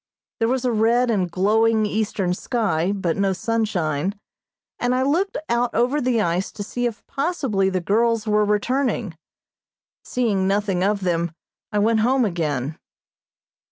[0.39, 4.15] There was a red and glowing, eastern sky, but no sunshine,
[4.79, 9.15] and I looked out over the ice to see if possibly the girls were returning.
[10.03, 11.33] Seeing nothing of them,
[11.71, 12.79] I went home again.